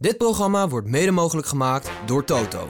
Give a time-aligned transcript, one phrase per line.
[0.00, 2.68] Dit programma wordt mede mogelijk gemaakt door Toto.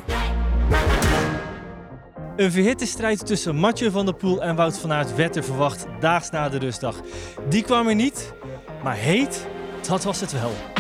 [2.37, 5.87] Een verhitte strijd tussen Mathieu van der Poel en Wout van Aert werd er verwacht
[6.01, 7.01] daags na de rustdag.
[7.49, 8.33] Die kwam er niet,
[8.83, 9.47] maar heet,
[9.89, 10.78] dat was het wel.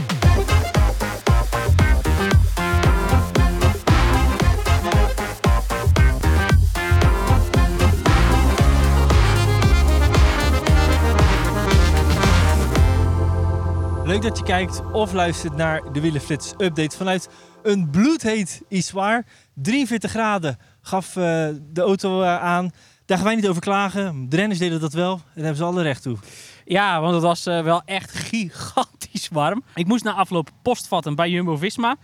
[14.19, 17.29] Leuk dat je kijkt of luistert naar de Wielenflits update vanuit
[17.63, 19.27] een bloedheet Iswaar.
[19.55, 22.71] 43 graden gaf eh, de auto eh, aan.
[23.07, 24.29] Daar gaan wij niet over klagen.
[24.29, 26.17] De renners deden dat wel en daar hebben ze alle recht toe.
[26.65, 29.63] Ja, want het was eh, wel echt gigantisch warm.
[29.75, 31.97] Ik moest na afloop post vatten bij Jumbo-Visma.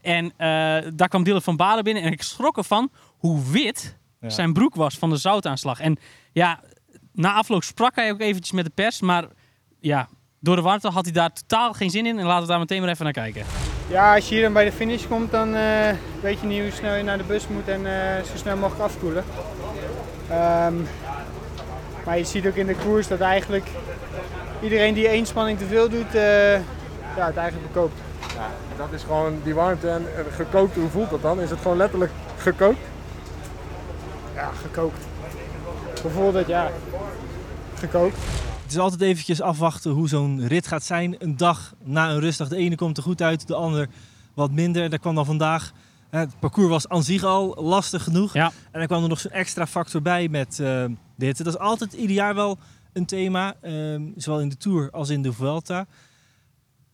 [0.00, 0.32] En
[0.96, 2.02] daar kwam Dylan van Balen binnen.
[2.02, 4.28] En ik schrok ervan hoe wit Ja.
[4.28, 5.80] zijn broek was van de zoutaanslag.
[5.80, 5.98] En
[6.32, 6.60] ja,
[7.12, 9.00] na afloop sprak hij ook eventjes met de pers.
[9.00, 9.24] Maar
[9.80, 10.08] ja,
[10.42, 12.18] door de warmte had hij daar totaal geen zin in.
[12.18, 13.44] En laten we daar meteen maar even naar kijken.
[13.88, 16.70] Ja, als je hier dan bij de finish komt, dan eh, weet je niet hoe
[16.70, 19.24] snel je naar de bus moet en eh, zo snel mogelijk afkoelen.
[20.28, 20.74] Ehm,
[22.04, 23.66] maar je ziet ook in de koers dat eigenlijk
[24.62, 26.52] iedereen die één spanning te veel doet, eh,
[27.16, 28.00] ja, het eigenlijk bekoopt.
[28.34, 30.74] Ja, dat is gewoon die warmte en en gekookt.
[30.74, 31.40] Hoe voelt dat dan?
[31.40, 32.86] Is het gewoon letterlijk gekookt?
[34.34, 35.00] Ja, gekookt.
[36.02, 36.46] Hoe voelt het?
[36.46, 36.70] Ja,
[37.78, 38.18] gekookt.
[38.72, 41.14] Is altijd eventjes afwachten hoe zo'n rit gaat zijn.
[41.18, 42.48] Een dag na een rustdag.
[42.48, 43.88] De ene komt er goed uit, de ander
[44.34, 44.90] wat minder.
[44.90, 45.72] Daar kwam dan vandaag.
[46.10, 48.32] Het parcours was aan zich al lastig genoeg.
[48.32, 48.52] Ja.
[48.70, 50.84] En dan kwam er nog zo'n extra factor bij met eh,
[51.16, 51.42] hitte.
[51.42, 52.58] Dat is altijd ieder jaar wel
[52.92, 53.54] een thema.
[53.60, 55.86] ehm, zowel in de Tour als in de Vuelta.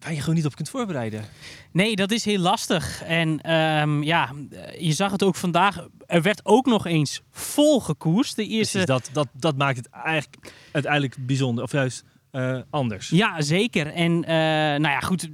[0.00, 1.25] Waar je gewoon niet op kunt voorbereiden.
[1.72, 3.03] Nee, dat is heel lastig.
[3.03, 4.32] En ehm, ja,
[4.78, 5.86] je zag het ook vandaag.
[6.06, 8.37] Er werd ook nog eens vol gekoerst.
[8.37, 11.64] De eerste Precies, dat, dat, dat maakt het eigenlijk uiteindelijk bijzonder.
[11.64, 13.08] Of juist eh, anders.
[13.08, 13.87] Ja, zeker.
[13.87, 14.34] En eh,
[14.81, 15.28] nou ja, goed.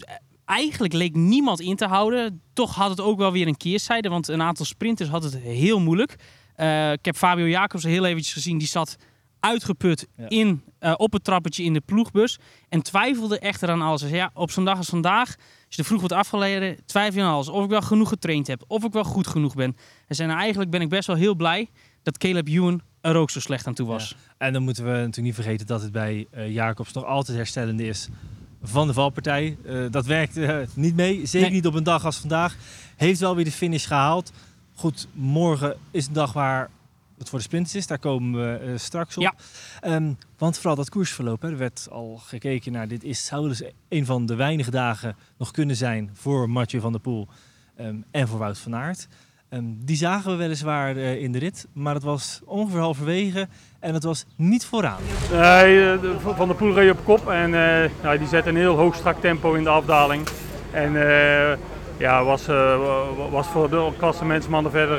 [0.45, 2.41] Eigenlijk leek niemand in te houden.
[2.53, 4.09] Toch had het ook wel weer een keerzijde.
[4.09, 6.17] Want een aantal sprinters had het heel moeilijk.
[6.55, 8.59] Eh, ik heb Fabio Jacobs heel eventjes gezien.
[8.59, 8.97] Die zat
[9.45, 10.29] uitgeput Ja.
[10.29, 12.39] in, eh, op het trappetje in de ploegbus.
[12.69, 14.01] En twijfelde echter aan alles.
[14.01, 15.29] Zei, ja, op zo'n dag als vandaag,
[15.67, 17.49] als je er vroeg wordt afgeleden, twijfel je aan alles.
[17.49, 18.65] Of ik wel genoeg getraind heb.
[18.67, 19.77] Of ik wel goed genoeg ben.
[20.09, 21.69] Zei, nou, eigenlijk ben ik best wel heel blij
[22.03, 24.17] dat Caleb Ewan er ook zo slecht aan toe was.
[24.39, 27.87] En dan moeten we natuurlijk niet vergeten dat het bij eh, Jacobs nog altijd herstellende
[27.87, 28.09] is
[28.63, 29.57] van de valpartij.
[29.67, 30.37] Eh, dat werkt
[30.77, 31.57] niet mee, zeker Nee.
[31.57, 32.57] niet op een dag als vandaag.
[32.97, 34.33] Heeft wel weer de finish gehaald.
[34.75, 36.71] Goed, morgen is een dag waar
[37.19, 37.87] het voor de sprinters is.
[37.87, 39.23] Daar komen we eh, straks op.
[39.23, 39.35] Ja.
[39.81, 43.63] Ehm, want vooral dat koersverloop, hè, er werd al gekeken naar dit is, zou dus
[43.89, 47.29] een van de weinige dagen nog kunnen zijn voor Mathieu van der Poel
[47.77, 49.09] ehm, en voor Wout van Aert.
[49.49, 53.49] Ehm, die zagen we weliswaar eh, in de rit, maar het was ongeveer halverwege
[53.81, 55.01] en het was niet vooraan.
[55.23, 57.45] Eh, de- Van der Poel reed op kop en
[57.85, 60.27] eh, nou, die zette een heel hoog strak tempo in de afdaling.
[60.71, 61.59] En eh,
[61.97, 62.55] ja, was, eh,
[63.17, 64.99] wa- was voor de klassementsmannen verder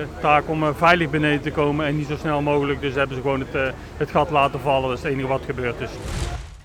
[0.00, 2.80] eh, taak om eh, veilig beneden te komen en niet zo snel mogelijk.
[2.80, 4.88] Dus hebben ze gewoon het, het gat laten vallen.
[4.88, 5.90] Dat is het enige wat gebeurd is.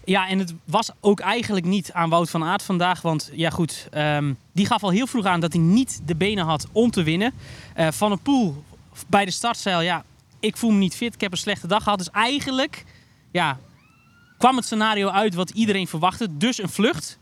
[0.03, 3.01] Ja, en het was ook eigenlijk niet aan Wout van Aert vandaag.
[3.01, 6.45] Want ja, goed, ehm, die gaf al heel vroeg aan dat hij niet de benen
[6.45, 7.33] had om te winnen.
[7.73, 8.63] Eh, van een Poel
[9.07, 10.03] bij de start zei al, ja,
[10.39, 11.13] ik voel me niet fit.
[11.13, 11.97] Ik heb een slechte dag gehad.
[11.97, 12.85] Dus eigenlijk,
[13.31, 13.57] ja,
[14.37, 16.37] kwam het scenario uit wat iedereen verwachtte.
[16.37, 17.19] Dus een vlucht,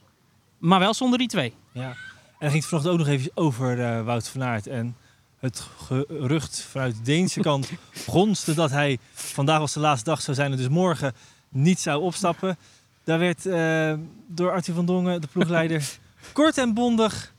[0.58, 1.54] maar wel zonder die twee.
[1.72, 1.96] Ja.
[2.38, 4.68] En dan ging het vanochtend ook nog even over eh, Wout van Aert.
[4.68, 4.96] En
[5.40, 7.72] het gerucht vanuit de Deense kant
[8.08, 11.14] gonste dat hij vandaag was de laatste dag zou zijn en dus morgen
[11.50, 12.58] niet zou opstappen.
[13.04, 13.94] Daar werd eh,
[14.28, 15.90] door Arthur van Dongen, de ploegleider,
[16.34, 17.34] kort en bondig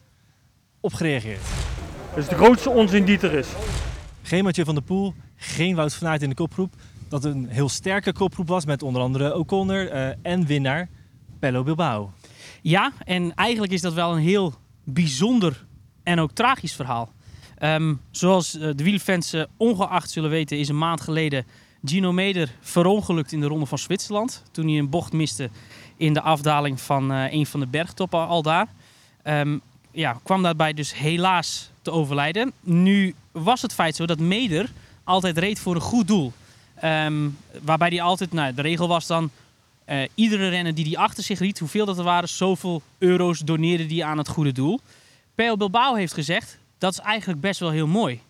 [0.81, 1.43] op gereageerd.
[2.09, 3.49] Dat is de grootste onzin die er is.
[4.23, 6.75] Geen Mathieu van der Poel, geen Wout van Aert in de kopgroep.
[7.09, 10.89] Dat een heel sterke kopgroep was met onder andere O'Connor eh, en winnaar
[11.39, 12.11] Pello Bilbao.
[12.63, 14.55] Ja, en eigenlijk is dat wel een heel
[14.93, 15.65] bijzonder
[16.03, 17.13] en ook tragisch verhaal.
[17.59, 21.47] Ehm, zoals eh, de wielerfans eh, ongeacht zullen weten, is een maand geleden
[21.85, 24.43] Gino Meder verongelukt in de Ronde van Zwitserland.
[24.51, 25.51] Toen hij een bocht miste
[25.97, 28.69] in de afdaling van eh, een van de bergtoppen al daar.
[29.23, 29.59] Ehm,
[29.91, 32.53] ja, kwam daarbij dus helaas te overlijden.
[32.61, 34.71] Nu was het feit zo dat Meder
[35.05, 36.33] altijd reed voor een goed doel.
[36.75, 37.29] Ehm,
[37.63, 39.31] waarbij hij altijd, nou, de regel was dan,
[39.89, 43.87] eh, iedere renner die die achter zich riet, hoeveel dat er waren, zoveel euro's doneerde
[43.87, 44.81] die aan het goede doel.
[45.35, 48.21] Peo Bilbao heeft gezegd, dat is eigenlijk best wel heel mooi.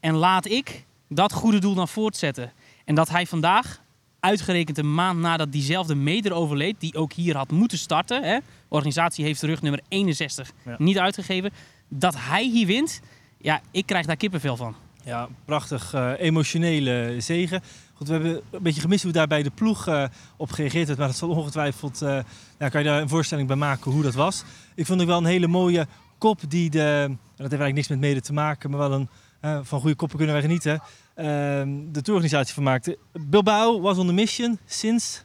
[0.00, 2.52] En laat ik dat goede doel dan voortzetten.
[2.84, 3.80] En dat hij vandaag,
[4.20, 9.24] uitgerekend een maand nadat diezelfde meder overleed, die ook hier had moeten starten, hè, organisatie
[9.24, 10.74] heeft de rug nummer 61 Ja.
[10.78, 11.50] niet uitgegeven,
[11.88, 13.00] dat hij hier wint,
[13.38, 14.74] ja, ik krijg daar kippenvel van.
[15.04, 17.62] Ja, prachtig eh, emotionele zegen.
[18.06, 20.04] We hebben een beetje gemist hoe daar bij de ploeg eh,
[20.36, 20.98] op gereageerd werd.
[20.98, 22.18] Maar dat zal ongetwijfeld, eh
[22.58, 24.44] kan je daar een voorstelling bij maken hoe dat was.
[24.74, 25.86] Ik vond ook wel een hele mooie
[26.18, 29.08] kop die de, dat heeft eigenlijk niks met mede te maken, maar wel een,
[29.40, 30.82] eh, van goede koppen kunnen wij genieten.
[31.14, 32.98] Ehm, de tourorganisatie van maakte.
[33.12, 35.20] Bilbao was on the mission since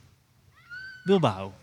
[1.03, 1.53] Bilbao.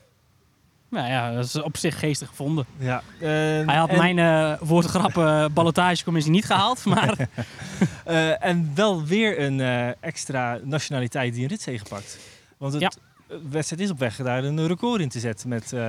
[0.96, 2.66] Nou ja, dat is op zich geestig gevonden.
[2.78, 3.28] Ja, eh,
[3.66, 7.28] Hij had en- mijn eh woordgrappen ballotagecommissie niet gehaald, maar
[8.04, 12.18] Eh, en wel weer een eh, extra nationaliteit die een ritzege pakt.
[12.56, 12.90] Want het Ja.
[13.50, 15.88] wedstrijd is op weg daar een record in te zetten met eh,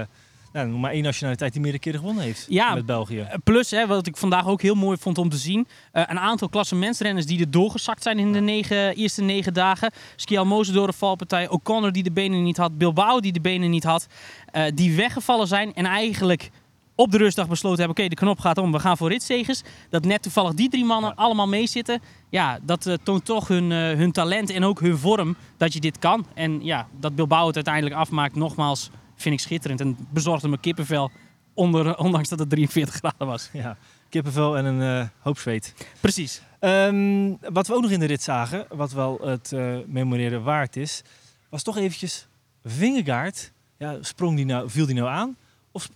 [0.54, 3.28] nou, maar één nationaliteit die meerdere keren gewonnen heeft Ja, met België.
[3.44, 5.68] Plus, hè, wat ik vandaag ook heel mooi vond om te zien.
[5.92, 9.92] eh, een aantal klassementsrenners die er doorgezakt zijn in de negen, eerste negen dagen.
[10.16, 11.50] Skial Moze door de valpartij.
[11.50, 12.78] O'Connor die de benen niet had.
[12.78, 14.08] Bilbao die de benen niet had.
[14.52, 16.50] eh, die weggevallen zijn en eigenlijk
[16.96, 17.98] op de rustdag besloten hebben...
[17.98, 19.62] oké, de knop gaat om, we gaan voor ritzegers.
[19.90, 22.02] Dat net toevallig die drie mannen allemaal meezitten.
[22.30, 25.80] Ja, dat eh, toont toch hun, eh, hun talent en ook hun vorm dat je
[25.80, 26.26] dit kan.
[26.34, 29.82] En ja, dat Bilbao het uiteindelijk afmaakt, nogmaals, vind ik schitterend.
[29.82, 31.12] En bezorgde me kippenvel,
[31.54, 33.50] onder, ondanks dat het 43 graden was.
[33.54, 33.78] Ja,
[34.10, 35.74] kippenvel en een eh, hoop zweet.
[36.00, 36.42] Precies.
[36.60, 40.76] Ehm, wat we ook nog in de rit zagen, wat wel het eh, memoreren waard
[40.76, 41.02] is,
[41.50, 42.28] was toch eventjes
[42.64, 43.52] Vingegaard.
[43.78, 45.36] Ja, sprong die nou, viel die nou aan?
[45.72, 45.90] Of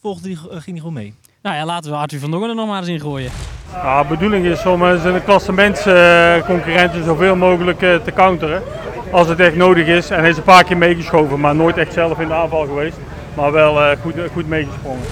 [0.00, 1.14] volgde die, eh, ging die gewoon mee?
[1.42, 3.30] Nou ja, laten we Arthur van Dongen er nog maar eens in gooien.
[3.72, 8.62] Ja, de bedoeling is om zijn klassementsconcurrenten zoveel mogelijk te counteren.
[9.12, 10.10] Als het echt nodig is.
[10.10, 12.96] En hij is een paar keer meegeschoven, maar nooit echt zelf in de aanval geweest.
[13.36, 15.06] Maar wel eh, goed, goed meegesprongen.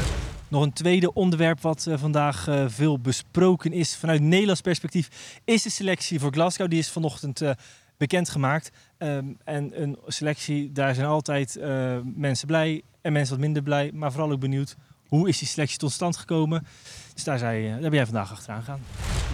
[0.48, 5.62] Nog een tweede onderwerp wat eh, vandaag eh, veel besproken is vanuit Nederlands perspectief, is
[5.62, 6.70] de selectie voor Glasgow.
[6.70, 7.50] Die is vanochtend eh,
[7.98, 8.70] bekendgemaakt.
[8.98, 13.90] Ehm, en een selectie, daar zijn altijd eh, mensen blij en mensen wat minder blij.
[13.94, 14.76] Maar vooral ook benieuwd,
[15.08, 16.66] hoe is die selectie tot stand gekomen?
[17.14, 18.80] Dus daar, zei, eh, daar ben jij vandaag achteraan gegaan.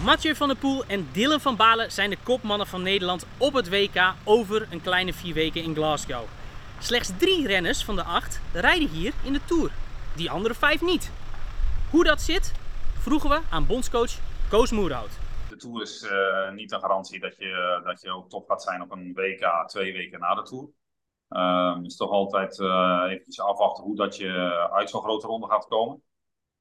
[0.03, 3.69] Mathieu van der Poel en Dylan van Balen zijn de kopmannen van Nederland op het
[3.69, 6.23] WK over een kleine vier weken in Glasgow.
[6.79, 9.71] Slechts drie renners van de acht rijden hier in de Tour.
[10.15, 11.11] Die andere vijf niet.
[11.91, 12.53] Hoe dat zit,
[12.99, 14.11] vroegen we aan bondscoach
[14.49, 15.19] Koos Moerhout.
[15.49, 18.81] De Tour is eh, niet een garantie dat je, dat je ook top gaat zijn
[18.81, 20.69] op een WK twee weken na de Tour.
[21.29, 24.29] Ehm, het is toch altijd eh eventjes afwachten hoe dat je
[24.71, 26.03] uit zo'n grote ronde gaat komen.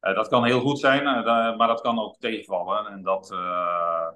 [0.04, 2.86] Eh, dat kan heel goed zijn, eh, maar dat kan ook tegenvallen.
[2.86, 4.08] En dat, eh,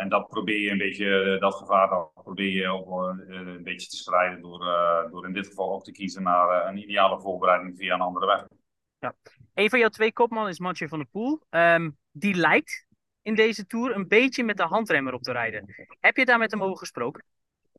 [0.00, 2.90] en dat probeer je een beetje, dat gevaar dat probeer je ook
[3.28, 4.58] een beetje te strijden door,
[5.10, 8.46] door in dit geval ook te kiezen naar een ideale voorbereiding via een andere weg.
[9.54, 11.42] Een van jouw twee kopmannen is Mathieu van der Poel.
[11.50, 12.86] Ehm, die lijkt
[13.22, 15.64] in deze Tour een beetje met de handremmer op te rijden.
[16.00, 17.24] Heb je daar met hem over gesproken?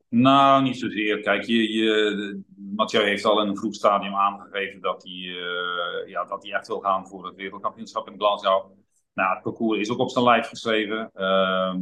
[0.09, 1.19] Nou, niet zozeer.
[1.19, 6.25] Kijk, je, je, Mathieu heeft al in een vroeg stadium aangegeven dat hij, eh, ja,
[6.25, 8.71] dat hij echt wil gaan voor het wereldkampioenschap in Glasgow.
[9.13, 11.09] Nou, het parcours is ook op zijn lijf geschreven.
[11.13, 11.80] Ehm,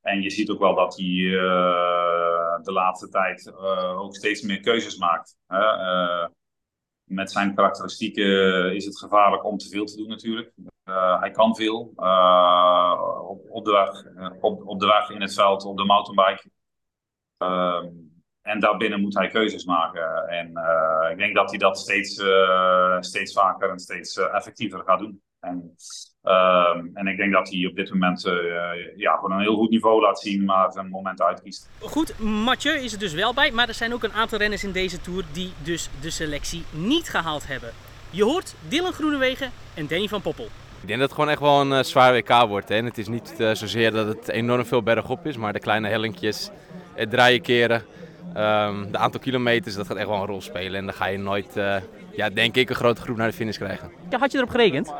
[0.00, 4.60] en je ziet ook wel dat hij eh, de laatste tijd eh, ook steeds meer
[4.60, 5.36] keuzes maakt.
[7.04, 10.52] Met zijn karakteristieken is het gevaarlijk om te veel te doen natuurlijk.
[11.20, 11.80] Hij kan veel.
[13.28, 14.04] op, op, de weg,
[14.40, 16.50] op, op de weg, in het veld, op de mountainbike.
[17.44, 17.86] Ehm,
[18.42, 20.28] en daarbinnen moet hij keuzes maken.
[20.28, 24.82] En eh, ik denk dat hij dat steeds, eh, steeds vaker en steeds eh, effectiever
[24.86, 25.22] gaat doen.
[25.40, 25.76] En,
[26.22, 29.70] ehm, en ik denk dat hij op dit moment eh, ja, gewoon een heel goed
[29.70, 31.70] niveau laat zien, maar zijn moment uitkiest.
[31.80, 34.72] Goed, Mathieu is er dus wel bij, maar er zijn ook een aantal renners in
[34.72, 37.72] deze Tour die dus de selectie niet gehaald hebben.
[38.10, 40.48] Je hoort Dylan Groenewegen en Danny van Poppel.
[40.80, 42.68] Ik denk dat het gewoon echt wel een zwaar WK wordt.
[42.68, 42.74] Hè.
[42.74, 46.50] En het is niet zozeer dat het enorm veel bergop is, maar de kleine hellinkjes,
[46.94, 47.82] het draaien keren,
[48.34, 50.74] ehm, de aantal kilometers, dat gaat echt wel een rol spelen.
[50.74, 51.76] En dan ga je nooit, eh,
[52.16, 53.90] ja, denk ik, een grote groep naar de finish krijgen.
[54.10, 54.92] Ja, had je erop gerekend?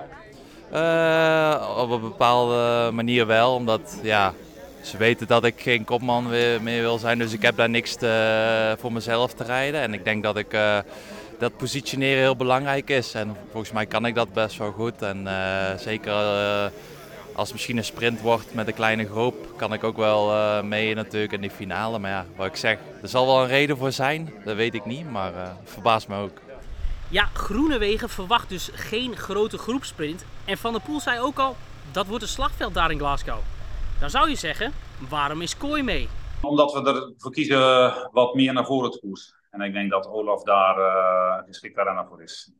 [0.70, 4.32] Eh, op een bepaalde manier wel, omdat ja,
[4.82, 7.18] ze weten dat ik geen kopman weer- meer wil zijn.
[7.18, 9.80] Dus ik heb daar niks te- voor mezelf te rijden.
[9.80, 10.78] En ik denk dat ik eh,
[11.38, 13.14] dat positioneren heel belangrijk is.
[13.14, 15.02] En volgens mij kan ik dat best wel goed.
[15.02, 16.64] En eh, zeker eh,
[17.34, 20.62] als het misschien een sprint wordt met een kleine groep, kan ik ook wel eh,
[20.62, 21.98] mee natuurlijk in die finale.
[21.98, 24.32] Maar ja, wat ik zeg, er zal wel een reden voor zijn.
[24.44, 26.40] Dat weet ik niet, maar eh verbaast me ook.
[27.08, 30.24] Ja, Groenewegen verwacht dus geen grote groepsprint.
[30.44, 31.56] En Van der Poel zei ook al,
[31.92, 33.38] dat wordt een slagveld daar in Glasgow.
[34.00, 34.72] Dan zou je zeggen,
[35.08, 36.08] waarom is Kooi mee?
[36.40, 39.36] Omdat we ervoor kiezen wat meer naar voren te koersen.
[39.50, 42.52] En ik denk dat Olaf daar uh, een geschikte renner voor is.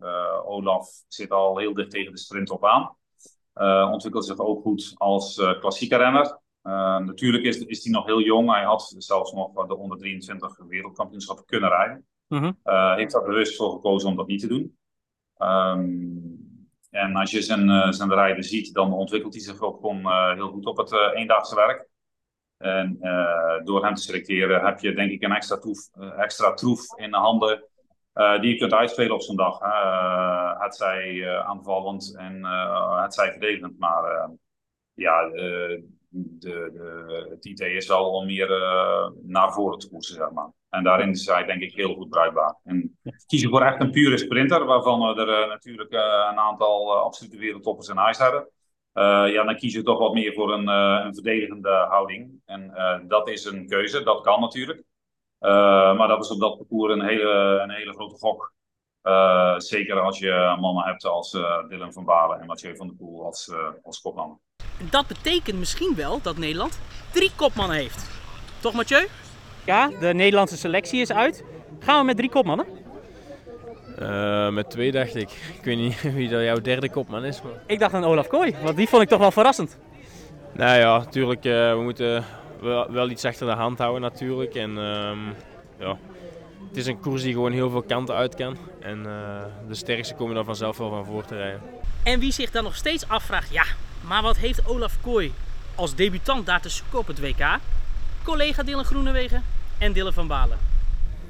[0.45, 2.97] Olaf zit al heel dicht tegen de sprint op aan.
[3.93, 6.39] Ontwikkelt zich ook goed als klassieke renner.
[7.05, 8.51] natuurlijk is, is hij nog heel jong.
[8.51, 12.07] Hij had zelfs nog de onder 23 wereldkampioenschappen kunnen rijden.
[12.29, 12.53] Mhm.
[12.97, 14.77] heeft daar bewust voor gekozen om dat niet te doen.
[15.39, 16.55] Um,
[16.91, 20.67] en als je zijn, zijn rijden ziet, dan ontwikkelt hij zich ook gewoon heel goed
[20.67, 21.89] op het eendagse werk.
[22.57, 22.99] En
[23.65, 27.17] door hem te selecteren heb je denk ik een extra troef, extra troef in de
[27.17, 27.65] handen
[28.41, 29.61] die je kunt uitspelen op zo'n dag.
[30.65, 32.45] Het zij aanvallend en
[33.03, 33.79] het zij verdedigend.
[33.79, 34.31] Maar
[34.95, 35.85] ja, de,
[36.71, 38.49] de, het idee is wel om meer
[39.23, 40.51] naar voren te koersen, zeg maar.
[40.69, 42.59] En daarin is hij denk ik heel goed bruikbaar.
[42.65, 47.89] En kiezen voor echt een pure sprinter, waarvan we er natuurlijk een aantal absolute wereldtoppers
[47.89, 48.49] in huis hebben.
[49.33, 52.41] ja, dan kies je toch wat meer voor een, een verdedigende houding.
[52.45, 52.73] En
[53.09, 54.83] dat is een keuze, dat kan natuurlijk.
[55.97, 58.54] maar dat is op dat parcours een hele, een hele grote gok.
[59.57, 61.31] Zeker als je mannen hebt als
[61.69, 64.39] Dylan van Balen en Mathieu van der Poel als, als kopman.
[64.91, 66.81] Dat betekent misschien wel dat Nederland
[67.13, 68.11] drie kopmannen heeft.
[68.61, 69.07] Toch Mathieu?
[69.65, 71.45] Ja, de Nederlandse selectie is uit.
[71.79, 72.67] Gaan we met drie kopmannen?
[73.99, 75.31] Uh, met twee dacht ik.
[75.31, 77.43] Ik weet niet wie dat jouw derde kopman is.
[77.43, 77.53] Maar...
[77.67, 79.79] Ik dacht aan Olaf Kooi, want die vond ik toch wel verrassend.
[80.53, 81.45] Nou ja, natuurlijk.
[81.45, 82.25] Uh, we moeten
[82.61, 84.55] wel, wel, iets achter de hand houden natuurlijk.
[84.55, 85.13] En uh,
[85.79, 85.97] ja,
[86.69, 88.57] het is een koers die gewoon heel veel kanten uit kan.
[88.81, 89.05] En uh,
[89.69, 91.61] de sterkste komen er vanzelf wel van voor te rijden.
[92.03, 93.65] En wie zich dan nog steeds afvraagt, ja,
[94.01, 95.33] maar wat heeft Olaf Kooi
[95.75, 97.59] als debutant daar te zoeken op het WK?
[98.23, 99.43] Collega Dylan Groenewegen
[99.79, 100.59] en Dylan van Balen.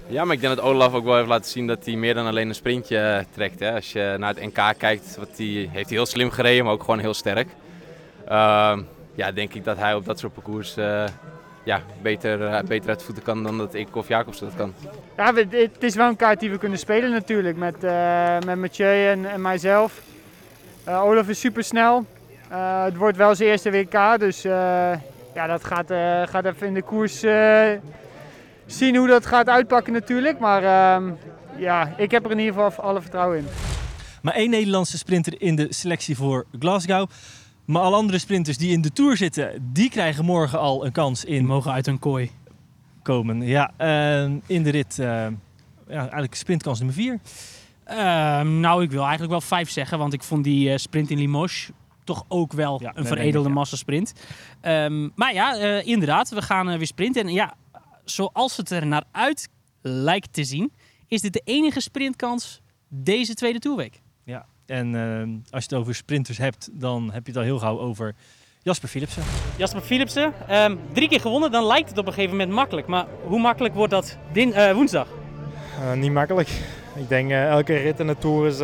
[0.06, 2.26] Ja, maar ik denk dat Olaf ook wel heeft laten zien dat hij meer dan
[2.26, 3.60] alleen een sprintje eh, trekt.
[3.60, 3.74] Hè.
[3.74, 6.80] Als je naar het NK kijkt, wat hij, heeft hij heel slim gereden, maar ook
[6.84, 7.48] gewoon heel sterk.
[8.28, 8.78] Uh,
[9.14, 11.04] ja, denk ik dat hij op dat soort parcours uh,
[11.64, 14.74] ja, beter, uh, beter uit voeten kan dan dat ik of Jacobs dat kan.
[15.16, 17.80] Ja, het is wel een kaart die we kunnen spelen natuurlijk met,
[18.44, 20.00] met Mathieu en, en mijzelf.
[20.86, 22.06] Olaf is super snel.
[22.84, 25.86] het wordt wel zijn eerste WK, dus ja, dat gaat,
[26.30, 27.22] gaat even in de koers
[28.66, 30.38] zien hoe dat gaat uitpakken natuurlijk.
[30.38, 31.10] Maar uh,
[31.56, 33.46] ja, ik heb er in ieder geval alle vertrouwen in.
[34.22, 37.08] Maar één Nederlandse sprinter in de selectie voor Glasgow.
[37.64, 41.24] Maar alle andere sprinters die in de Tour zitten, die krijgen morgen al een kans
[41.24, 41.46] in...
[41.46, 42.30] mogen uit hun kooi.
[43.02, 43.72] Komen, ja.
[43.78, 47.20] Uh, in de rit, uh, ja, eigenlijk sprintkans nummer 4.
[47.84, 51.18] Ehm, nou, ik wil eigenlijk wel 5 zeggen, want ik vond die uh, sprint in
[51.18, 51.70] Limoges
[52.04, 54.12] toch ook wel ja, een veredelde massasprint.
[54.62, 57.26] Um, maar ja, uh, inderdaad, we gaan uh, weer sprinten.
[57.26, 57.54] En ja,
[58.04, 59.48] zoals het er naar uit
[59.82, 60.72] lijkt te zien,
[61.08, 64.00] is dit de enige sprintkans deze tweede toerweek.
[64.66, 67.78] En uh, als je het over sprinters hebt, dan heb je het al heel gauw
[67.78, 68.14] over
[68.62, 69.22] Jasper Philipsen.
[69.56, 72.86] Jasper Philipsen, um, drie keer gewonnen, dan lijkt het op een gegeven moment makkelijk.
[72.86, 75.08] Maar hoe makkelijk wordt dat din, uh, woensdag?
[75.80, 76.48] Uh, niet makkelijk.
[76.94, 78.58] Ik denk uh, elke rit in de Tour is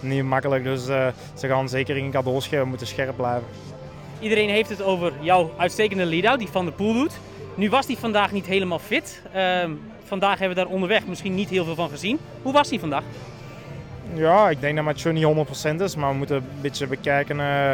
[0.00, 0.64] niet makkelijk.
[0.64, 1.12] Dus ze
[1.48, 3.48] gaan zeker in cadeaus geven, moeten scherp blijven.
[4.20, 7.18] Iedereen heeft het over jouw uitstekende lead-out, die Van de Poel doet.
[7.54, 9.22] Nu was hij vandaag niet helemaal fit.
[9.36, 9.64] Uh,
[10.04, 12.18] vandaag hebben we daar onderweg misschien niet heel veel van gezien.
[12.42, 13.02] Hoe was hij vandaag?
[14.14, 15.48] Ja, ik denk dat Mathieu niet
[15.78, 17.72] 100% is, maar we moeten een beetje bekijken uh,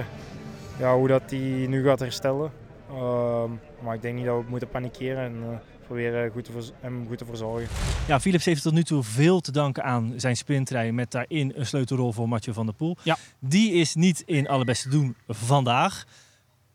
[0.79, 2.53] ja, hoe dat hij nu gaat herstellen.
[2.91, 3.45] Uh,
[3.83, 7.19] maar ik denk niet dat we moeten panikeren en uh, proberen goed te hem goed
[7.19, 7.69] te verzorgen.
[8.07, 11.67] Ja, Philips heeft tot nu toe veel te danken aan zijn sprintrij met daarin een
[11.67, 12.97] sleutelrol voor Mathieu van der Poel.
[13.03, 13.17] Ja.
[13.39, 16.05] Die is niet in alle beste doen vandaag.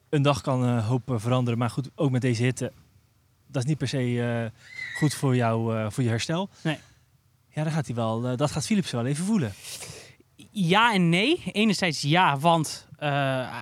[0.09, 2.71] Een dag kan een hoop veranderen, maar goed, ook met deze hitte
[3.47, 4.45] dat is niet per se uh,
[4.97, 6.49] goed voor, jou, uh, voor je herstel.
[6.61, 6.77] Nee.
[7.57, 9.53] Ja, dan gaat hij wel, uh, dat gaat Philips wel even voelen.
[10.51, 11.43] Ja en nee.
[11.51, 12.87] Enerzijds ja, want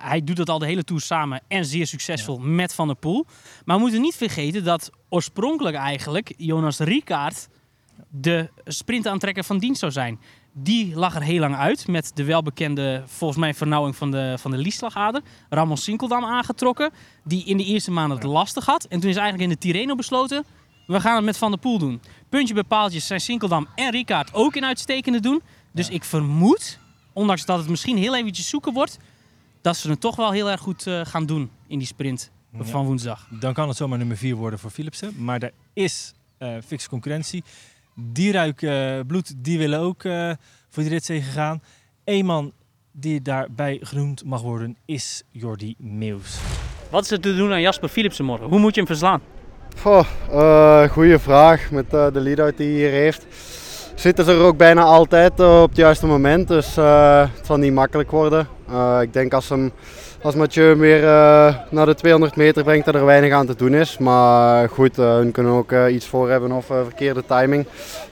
[0.02, 2.46] hij doet dat al de hele tour samen en zeer succesvol ja.
[2.46, 3.26] met Van der Poel.
[3.66, 7.48] Maar we moeten niet vergeten dat oorspronkelijk eigenlijk Jonas Rickaard
[8.10, 10.20] de sprintaantrekker van dienst zou zijn.
[10.54, 14.52] Die lag er heel lang uit met de welbekende, volgens mij, vernauwing van de, van
[14.52, 15.22] de liesslagader.
[15.50, 16.92] Ramon Sinkeldam aangetrokken,
[17.24, 18.84] die in de eerste maanden het lastig had.
[18.84, 20.46] En toen is eigenlijk in de Tirreno besloten,
[20.88, 22.02] we gaan het met Van der Poel doen.
[22.30, 25.42] Puntje bij paaltjes zijn Sinkeldam en Rickaard ook in uitstekende doen.
[25.72, 25.94] Dus ja.
[25.94, 26.80] ik vermoed,
[27.14, 28.98] ondanks dat het misschien heel eventjes zoeken wordt,
[29.62, 32.64] dat ze het toch wel heel erg goed uh, gaan doen in die sprint ja.
[32.64, 33.28] van woensdag.
[33.40, 35.24] Dan kan het zomaar nummer 4 worden voor Philipsen.
[35.24, 37.44] Maar er is uh, fixe concurrentie.
[37.96, 40.32] Die ruiken uh, bloed, die willen ook uh,
[40.70, 41.62] voor die ritzege gaan.
[42.04, 42.52] Eén man
[42.92, 46.40] die daarbij genoemd mag worden is Jordi Meeuws.
[46.90, 48.48] Wat is er te doen aan Jasper Philipsen morgen?
[48.48, 49.22] Hoe moet je hem verslaan?
[49.84, 53.26] Oh, uh, goeie vraag met de lead-out die hij hier heeft.
[53.96, 56.48] zitten ze er ook bijna altijd op het juiste moment.
[56.48, 58.48] Dus het zal niet makkelijk worden.
[59.02, 59.72] ik denk als, hem,
[60.22, 61.02] als Mathieu weer
[61.70, 63.98] naar de 200 meter brengt dat er weinig aan te doen is.
[63.98, 67.66] Maar goed, hun kunnen ook iets voor hebben of verkeerde timing.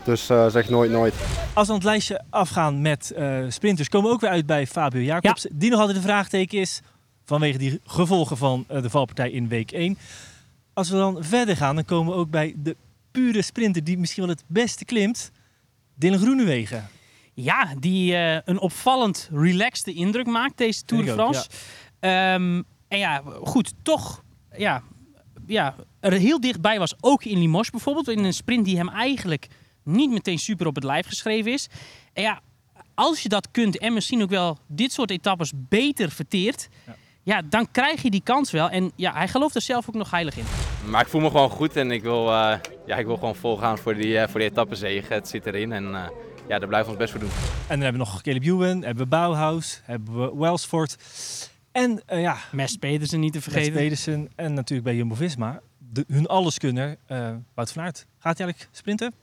[0.04, 1.14] Dus zeg nooit nooit.
[1.54, 3.16] Als we aan het lijstje afgaan met
[3.48, 5.48] sprinters komen we ook weer uit bij Fabio Jacobs.
[5.52, 6.82] Die nog altijd de vraagteken is
[7.26, 9.98] vanwege die gevolgen van de valpartij in week 1.
[10.74, 12.76] Als we dan verder gaan, dan komen we ook bij de
[13.12, 15.32] pure sprinter die misschien wel het beste klimt.
[15.96, 16.90] Dylan Groenewegen.
[17.34, 21.50] Ja, die uh, een opvallend relaxte indruk maakt, deze Tour de France.
[22.00, 24.24] Ehm, en ja, goed, toch
[24.58, 24.84] ja,
[25.48, 28.08] ja, er heel dichtbij was, ook in Limoges bijvoorbeeld.
[28.08, 29.48] In een sprint die hem eigenlijk
[29.84, 31.68] niet meteen super op het lijf geschreven is.
[32.14, 32.42] En ja,
[32.94, 36.68] als je dat kunt en misschien ook wel dit soort etappes beter verteert...
[36.86, 38.70] Ja ja, dan krijg je die kans wel.
[38.70, 40.44] En ja, hij gelooft er zelf ook nog heilig in.
[40.90, 42.54] Maar ik voel me gewoon goed en ik wil, uh,
[42.86, 45.14] ja, ik wil gewoon volgaan voor die, uh, voor die etappezege.
[45.14, 46.06] Het zit erin en uh,
[46.48, 47.30] ja, daar blijven we ons best voor doen.
[47.68, 50.98] En dan hebben we nog Caleb Ewan, hebben we Bauhaus, hebben we Wellsford.
[51.72, 52.38] En ja...
[52.52, 53.74] Mes Pedersen niet te vergeten.
[53.74, 55.62] Mes Pedersen en natuurlijk bij Jumbo-Visma.
[56.08, 56.98] hun alleskunner,
[57.54, 58.06] Wout van Aert.
[58.20, 59.14] Gaat hij eigenlijk sprinten?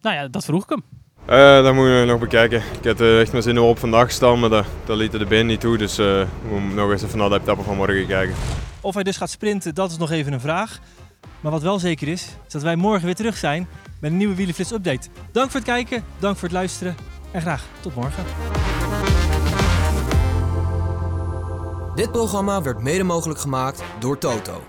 [0.00, 1.03] Nou ja, dat vroeg ik hem.
[1.30, 2.62] Uh, dat moeten we nog bekijken.
[2.80, 5.46] Ik had uh, echt mijn zin op vandaag staan, maar dat, dat liet de been
[5.46, 5.78] niet toe.
[5.78, 6.06] Dus uh,
[6.48, 8.34] we moeten nog eens even naar de etappe van morgen kijken.
[8.80, 10.78] Of hij dus gaat sprinten, dat is nog even een vraag.
[11.40, 13.68] Maar wat wel zeker is, is dat wij morgen weer terug zijn
[14.00, 15.08] met een nieuwe Wielenflits update.
[15.32, 16.96] Dank voor het kijken, dank voor het luisteren
[17.30, 18.24] en graag tot morgen.
[21.94, 24.62] Dit programma werd mede mogelijk gemaakt door Toto.